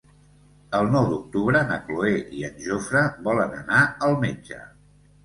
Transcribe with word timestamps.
El 0.77 0.87
nou 0.93 1.09
d'octubre 1.11 1.61
na 1.71 1.77
Cloè 1.89 2.13
i 2.37 2.41
en 2.47 2.57
Jofre 2.69 3.05
volen 3.29 3.55
anar 3.59 3.83
al 4.09 4.17
metge. 4.25 4.59